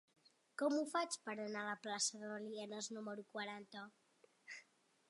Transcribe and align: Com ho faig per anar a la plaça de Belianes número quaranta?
Com 0.61 0.77
ho 0.77 0.85
faig 0.93 1.17
per 1.27 1.35
anar 1.35 1.61
a 1.65 1.67
la 1.67 1.75
plaça 1.85 2.23
de 2.23 2.33
Belianes 2.33 2.91
número 2.97 3.29
quaranta? 3.37 3.87